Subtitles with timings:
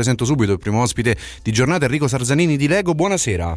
[0.00, 2.94] presento subito il primo ospite di giornata, Enrico Sarzanini di Lego.
[2.94, 3.56] Buonasera.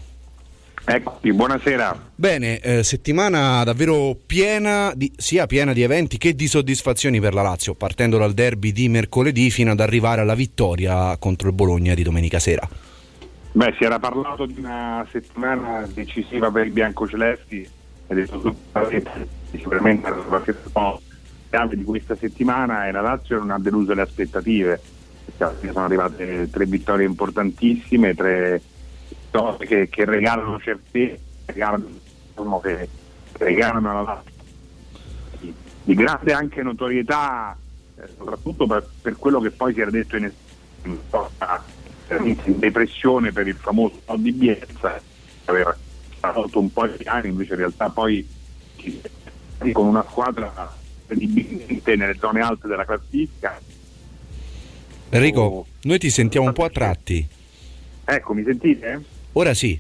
[0.86, 2.10] Eccoci, buonasera.
[2.14, 7.44] Bene, eh, settimana davvero piena, di, sia piena di eventi che di soddisfazioni per la
[7.44, 12.04] Lazio, partendo dal derby di mercoledì fino ad arrivare alla vittoria contro il Bologna di
[12.04, 12.68] domenica sera.
[13.54, 17.70] Beh, si era parlato di una settimana decisiva per i biancocelesti
[18.08, 18.26] ed è
[19.52, 21.00] sicuramente la
[21.76, 24.82] di questa settimana e la Lazio non ha deluso le aspettative.
[25.38, 28.62] Sono arrivate tre vittorie importantissime, tre
[29.60, 31.86] che, che regalano certezze, regalano,
[32.30, 32.88] diciamo, che
[33.34, 34.24] regalano alla
[35.40, 37.58] di, di grande anche notorietà,
[37.98, 40.32] eh, soprattutto per, per, quello che poi si era detto in,
[40.84, 40.98] in,
[42.44, 45.02] in depressione per il famoso no di Bielsa,
[45.46, 45.76] aveva
[46.20, 48.26] fatto un po' di anni, invece in realtà poi
[49.72, 50.74] con una squadra
[51.06, 53.60] credibilmente nelle zone alte della classifica.
[55.14, 57.24] Enrico, noi ti sentiamo un po' a tratti.
[58.04, 59.00] Ecco, mi sentite?
[59.34, 59.80] Ora sì.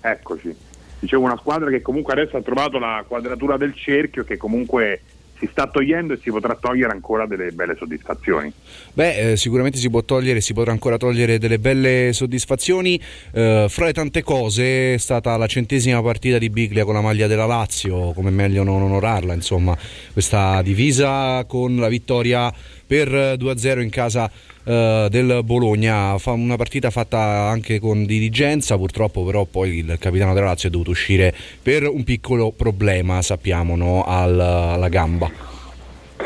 [0.00, 0.52] Eccoci.
[0.98, 5.02] Dicevo una squadra che comunque adesso ha trovato la quadratura del cerchio che comunque
[5.38, 8.52] si sta togliendo e si potrà togliere ancora delle belle soddisfazioni.
[8.92, 13.00] Beh, eh, sicuramente si può togliere, si potrà ancora togliere delle belle soddisfazioni.
[13.32, 17.26] Eh, fra le tante cose è stata la centesima partita di Biglia con la maglia
[17.26, 19.78] della Lazio, come meglio non onorarla, insomma,
[20.12, 22.52] questa divisa con la vittoria
[22.90, 24.28] per 2-0 in casa
[24.62, 30.34] Uh, del Bologna, fa una partita fatta anche con dirigenza, purtroppo però poi il capitano
[30.34, 34.04] della Lazio è dovuto uscire per un piccolo problema, sappiamo, no?
[34.04, 35.30] Al, alla gamba.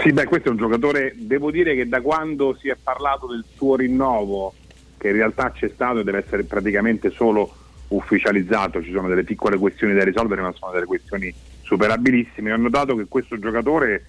[0.02, 3.44] Sì, beh, questo è un giocatore, devo dire che da quando si è parlato del
[3.54, 4.52] suo rinnovo,
[4.98, 7.54] che in realtà c'è stato e deve essere praticamente solo
[7.88, 12.96] ufficializzato, ci sono delle piccole questioni da risolvere, ma sono delle questioni superabilissime, ho notato
[12.96, 14.06] che questo giocatore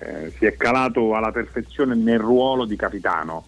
[0.00, 3.44] eh, si è calato alla perfezione nel ruolo di capitano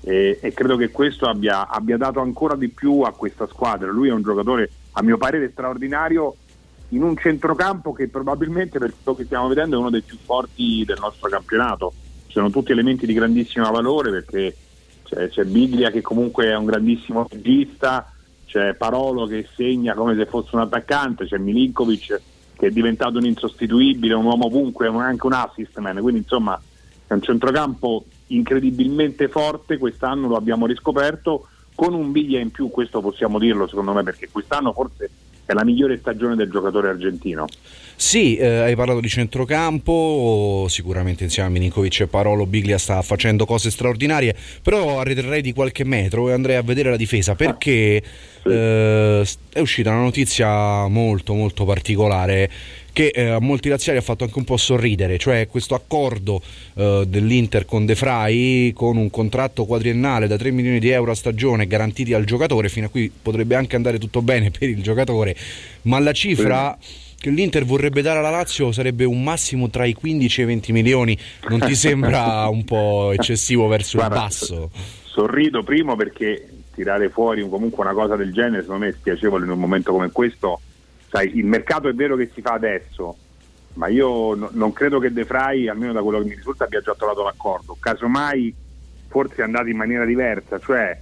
[0.00, 3.90] e, e credo che questo abbia, abbia, dato ancora di più a questa squadra.
[3.90, 6.36] Lui è un giocatore, a mio parere, straordinario
[6.88, 10.84] in un centrocampo che probabilmente per quello che stiamo vedendo è uno dei più forti
[10.84, 11.92] del nostro campionato.
[12.26, 14.56] Sono tutti elementi di grandissimo valore perché
[15.04, 18.12] c'è, c'è Biglia che comunque è un grandissimo regista,
[18.46, 22.20] c'è Parolo che segna come se fosse un attaccante, c'è Milinkovic
[22.62, 26.56] che è diventato un insostituibile, un uomo ovunque, anche un assist man, quindi insomma
[27.08, 33.00] è un centrocampo incredibilmente forte, quest'anno lo abbiamo riscoperto, con un biglia in più, questo
[33.00, 35.10] possiamo dirlo secondo me, perché quest'anno forse
[35.52, 37.46] è la migliore stagione del giocatore argentino.
[37.94, 43.44] Sì, eh, hai parlato di centrocampo, sicuramente insieme a Milinkovic e Parolo Biglia sta facendo
[43.46, 48.02] cose straordinarie, però arretrerei di qualche metro e andrei a vedere la difesa perché
[48.42, 48.48] sì.
[48.48, 52.50] eh, è uscita una notizia molto molto particolare
[52.92, 56.42] che eh, a molti laziali ha fatto anche un po' sorridere, cioè questo accordo
[56.74, 61.14] eh, dell'Inter con De Frey con un contratto quadriennale da 3 milioni di euro a
[61.14, 65.34] stagione garantiti al giocatore, fino a qui potrebbe anche andare tutto bene per il giocatore,
[65.82, 66.76] ma la cifra...
[67.22, 70.72] che l'Inter vorrebbe dare alla Lazio sarebbe un massimo tra i 15 e i 20
[70.72, 71.16] milioni.
[71.50, 74.70] Non ti sembra un po' eccessivo verso Guarda, il basso?
[75.04, 79.52] Sorrido primo perché tirare fuori comunque una cosa del genere secondo me è spiacevole in
[79.52, 80.60] un momento come questo
[81.12, 83.14] sai, il mercato è vero che si fa adesso,
[83.74, 86.80] ma io no, non credo che De Frey, almeno da quello che mi risulta, abbia
[86.80, 87.76] già trovato l'accordo.
[87.78, 88.54] Casomai
[89.08, 90.98] forse è andato in maniera diversa, cioè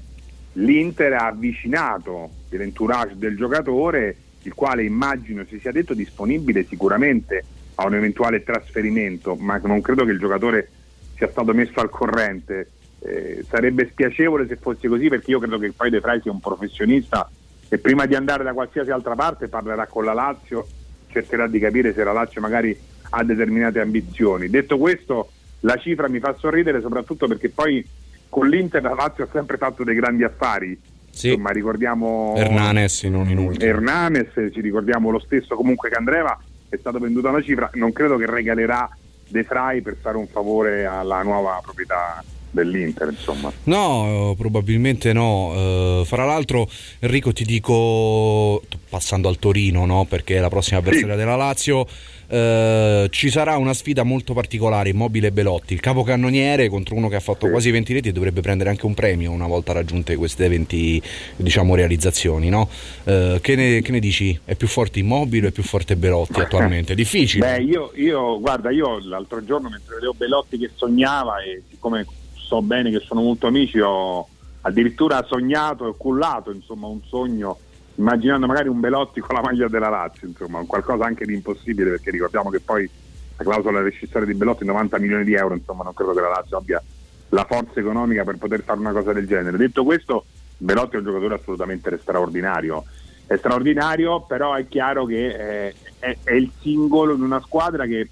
[0.54, 7.44] l'Inter ha avvicinato l'entourage del giocatore, il quale immagino si sia detto disponibile sicuramente
[7.77, 10.71] a un eventuale trasferimento, ma non credo che il giocatore
[11.15, 12.71] sia stato messo al corrente.
[13.03, 16.41] Eh, sarebbe spiacevole se fosse così perché io credo che poi De Frey sia un
[16.41, 17.31] professionista
[17.72, 20.66] e prima di andare da qualsiasi altra parte parlerà con la Lazio,
[21.06, 22.76] cercherà di capire se la Lazio magari
[23.10, 24.50] ha determinate ambizioni.
[24.50, 27.86] Detto questo, la cifra mi fa sorridere soprattutto perché poi
[28.28, 30.78] con l'Inter la Lazio ha sempre fatto dei grandi affari.
[31.10, 31.28] Sì.
[31.28, 33.70] Insomma, ricordiamo Hernanes non in ultimo.
[33.70, 36.36] Hernanes, ci ricordiamo lo stesso comunque che Andreva
[36.69, 38.88] è stato venduto una cifra, non credo che regalerà
[39.28, 43.52] De Frey per fare un favore alla nuova proprietà dell'Inter, insomma.
[43.64, 46.00] No, probabilmente no.
[46.00, 46.68] Uh, fra l'altro,
[46.98, 50.04] Enrico, ti dico, passando al Torino, no?
[50.04, 51.18] perché è la prossima avversaria sì.
[51.18, 51.86] della Lazio.
[52.30, 57.20] Uh, ci sarà una sfida molto particolare, Immobile Belotti, il capocannoniere contro uno che ha
[57.20, 57.50] fatto sì.
[57.50, 61.03] quasi 20 reti e dovrebbe prendere anche un premio una volta raggiunte queste 20
[61.36, 62.48] diciamo, realizzazioni.
[62.48, 62.68] No?
[63.03, 64.38] Uh, che, ne, che, ne, dici?
[64.44, 66.92] È più forte Immobile o è più forte Belotti attualmente?
[66.92, 67.56] È difficile.
[67.56, 72.06] Beh, io, io, guarda, io l'altro giorno mentre vedevo Belotti che sognava e siccome
[72.50, 74.26] so bene che sono molto amici, ho
[74.62, 77.56] addirittura sognato e cullato insomma, un sogno
[77.94, 82.10] immaginando magari un Belotti con la maglia della Lazio, insomma, qualcosa anche di impossibile perché
[82.10, 82.91] ricordiamo che poi
[83.36, 86.28] la clausola rescissoria di Belotti è 90 milioni di euro, insomma non credo che la
[86.28, 86.82] Lazio abbia
[87.28, 89.56] la forza economica per poter fare una cosa del genere.
[89.56, 90.24] Detto questo,
[90.56, 92.84] Belotti è un giocatore assolutamente straordinario.
[93.26, 98.08] È straordinario, però è chiaro che eh, è, è, il singolo in una squadra che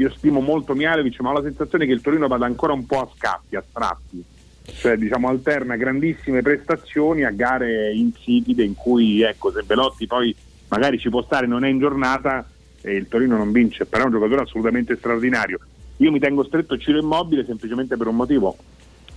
[0.00, 3.00] io stimo molto Mialovic, ma ho la sensazione che il Torino vada ancora un po'
[3.00, 4.24] a scatti, a strappi.
[4.62, 10.34] Cioè, diciamo, alterna grandissime prestazioni a gare insipide in cui, ecco, se Belotti poi
[10.68, 12.48] magari ci può stare, non è in giornata
[12.80, 15.58] e il Torino non vince, però è un giocatore assolutamente straordinario.
[15.98, 18.56] Io mi tengo stretto Ciro Immobile semplicemente per un motivo,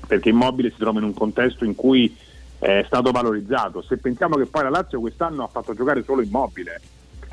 [0.06, 2.14] perché Immobile si trova in un contesto in cui
[2.60, 3.82] è stato valorizzato.
[3.82, 6.82] Se pensiamo che poi la Lazio quest'anno ha fatto giocare solo Immobile,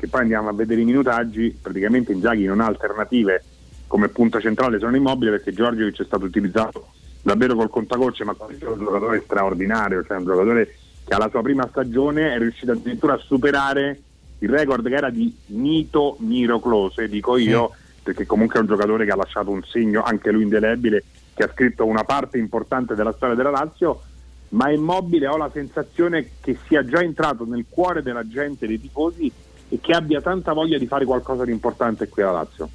[0.01, 3.43] perché poi andiamo a vedere i minutaggi, praticamente Inzaghi non ha alternative
[3.85, 6.87] come punta centrale sono Immobile perché Giorgio è stato utilizzato
[7.21, 10.75] davvero col contagocce, ma questo è un giocatore straordinario, cioè un giocatore
[11.05, 14.01] che alla sua prima stagione è riuscito addirittura a superare
[14.39, 17.71] il record che era di Nito Miroclose, dico io,
[18.01, 21.03] perché comunque è un giocatore che ha lasciato un segno, anche lui indelebile,
[21.35, 24.01] che ha scritto una parte importante della storia della Lazio,
[24.49, 29.31] ma Immobile ho la sensazione che sia già entrato nel cuore della gente, dei tifosi,
[29.71, 32.69] e che abbia tanta voglia di fare qualcosa di importante qui alla Lazio.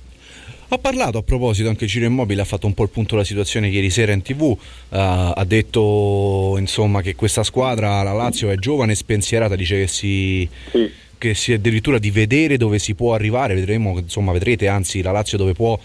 [0.68, 3.68] Ha parlato a proposito anche Ciro Immobile, ha fatto un po' il punto della situazione
[3.68, 4.56] ieri sera in tv, uh,
[4.88, 10.48] ha detto insomma, che questa squadra, la Lazio, è giovane e spensierata, dice che si...
[10.70, 15.00] Sì che si è addirittura di vedere dove si può arrivare, vedremo, insomma, vedrete anzi
[15.00, 15.78] la Lazio dove può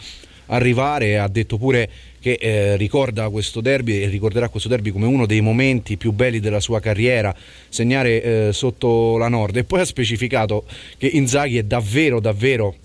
[0.47, 1.89] arrivare, ha detto pure
[2.21, 6.39] che eh, ricorda questo derby e ricorderà questo derby come uno dei momenti più belli
[6.39, 7.35] della sua carriera,
[7.67, 10.65] segnare eh, sotto la Nord e poi ha specificato
[10.97, 12.75] che Inzaghi è davvero davvero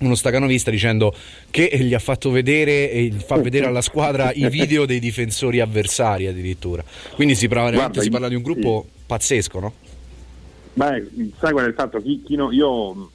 [0.00, 1.14] uno stacanovista dicendo
[1.50, 6.26] che gli ha fatto vedere e fa vedere alla squadra i video dei difensori avversari
[6.26, 6.82] addirittura.
[7.14, 9.02] Quindi si Guarda, si parla di un gruppo sì.
[9.06, 9.72] pazzesco, no?
[10.74, 11.06] Beh,
[11.38, 12.02] sai qual è il fatto?
[12.02, 13.10] Chi, chi no, io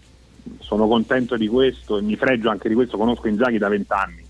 [0.62, 4.28] sono contento di questo e mi fregio anche di questo, conosco Inzaghi da vent'anni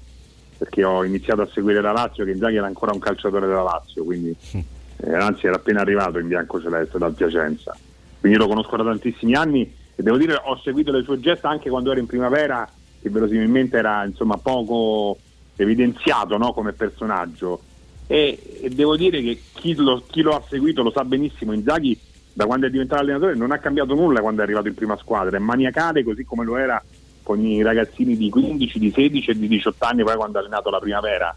[0.59, 4.03] perché ho iniziato a seguire la Lazio che Inzaghi era ancora un calciatore della Lazio,
[4.03, 7.75] quindi eh, anzi era appena arrivato in bianco celeste dal Piacenza.
[8.19, 11.69] Quindi lo conosco da tantissimi anni e devo dire ho seguito le sue gesta anche
[11.69, 12.69] quando ero in primavera
[13.01, 15.17] che verosimilmente era insomma poco
[15.55, 17.61] evidenziato no, come personaggio
[18.05, 21.97] e, e, devo dire che chi lo, chi lo ha seguito lo sa benissimo, Inzaghi
[22.33, 25.37] da quando è diventato allenatore non ha cambiato nulla quando è arrivato in prima squadra,
[25.37, 26.83] è maniacale così come lo era
[27.29, 30.71] con i ragazzini di 15, di 16 e di 18 anni poi quando ha allenato
[30.71, 31.35] la primavera.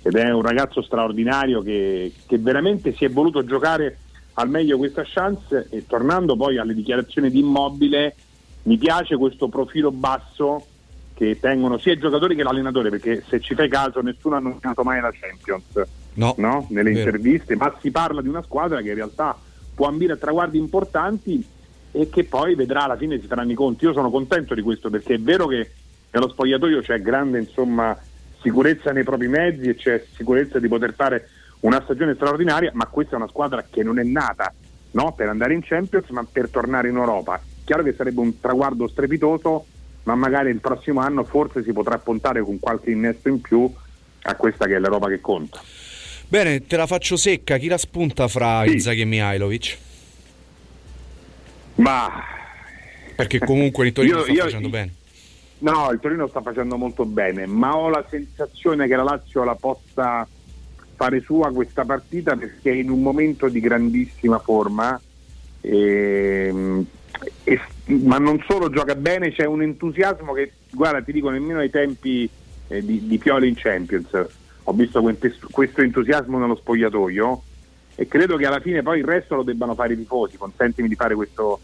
[0.00, 3.98] Ed è un ragazzo straordinario che, che veramente si è voluto giocare
[4.32, 5.66] al meglio questa chance.
[5.68, 8.16] E tornando poi alle dichiarazioni di Immobile
[8.62, 10.64] mi piace questo profilo basso
[11.12, 14.82] che tengono sia i giocatori che l'allenatore perché se ci fai caso nessuno ha nominato
[14.84, 15.86] mai la Champions.
[16.14, 16.66] No, no?
[16.70, 19.36] nelle interviste ma si parla di una squadra che in realtà
[19.74, 21.46] può ambire a traguardi importanti
[21.96, 23.84] e che poi vedrà alla fine si faranno i conti.
[23.84, 25.70] Io sono contento di questo perché è vero che
[26.10, 27.98] nello spogliatoio c'è grande insomma,
[28.40, 31.28] sicurezza nei propri mezzi e c'è sicurezza di poter fare
[31.60, 34.52] una stagione straordinaria, ma questa è una squadra che non è nata
[34.92, 35.12] no?
[35.14, 37.40] per andare in Champions ma per tornare in Europa.
[37.64, 39.64] Chiaro che sarebbe un traguardo strepitoso,
[40.04, 43.68] ma magari il prossimo anno forse si potrà puntare con qualche innesto in più
[44.22, 45.60] a questa che è l'Europa che conta.
[46.28, 47.56] Bene, te la faccio secca.
[47.56, 48.72] Chi la spunta fra sì.
[48.72, 49.78] Inzaghi e Mihailovic?
[51.76, 52.10] Ma...
[53.14, 54.94] Perché comunque il Torino io, sta io, facendo io, bene.
[55.58, 59.54] No, il Torino sta facendo molto bene, ma ho la sensazione che la Lazio la
[59.54, 60.28] possa
[60.96, 65.00] fare sua questa partita perché è in un momento di grandissima forma.
[65.62, 66.86] E, ehm,
[67.44, 71.70] e, ma non solo gioca bene, c'è un entusiasmo che, guarda, ti dico, nemmeno ai
[71.70, 72.28] tempi
[72.68, 74.10] eh, di, di Pioli in Champions
[74.68, 75.00] ho visto
[75.50, 77.42] questo entusiasmo nello spogliatoio
[77.96, 80.94] e credo che alla fine poi il resto lo debbano fare i tifosi, consentimi di
[80.94, 81.58] fare questo,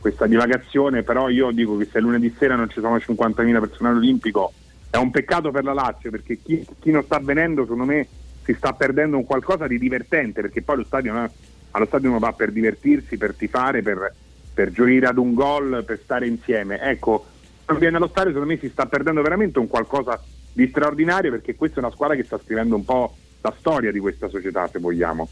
[0.00, 4.52] questa divagazione, però io dico che se lunedì sera non ci sono 50.000 persone all'Olimpico
[4.90, 8.06] è un peccato per la Lazio perché chi, chi, non sta venendo secondo me
[8.42, 11.30] si sta perdendo un qualcosa di divertente perché poi lo stadio, no?
[11.72, 14.12] allo stadio uno va per divertirsi, per tifare, per,
[14.54, 16.80] per gioire ad un gol, per stare insieme.
[16.80, 17.26] Ecco,
[17.66, 21.54] non viene allo stadio secondo me si sta perdendo veramente un qualcosa di straordinario perché
[21.54, 23.14] questa è una squadra che sta scrivendo un po'
[23.46, 25.28] la storia di questa società, se vogliamo.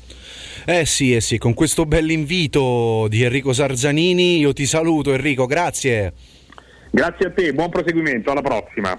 [0.65, 6.13] Eh sì, eh sì, con questo bell'invito di Enrico Sarzanini io ti saluto Enrico, grazie.
[6.91, 8.93] Grazie a te, buon proseguimento, alla prossima.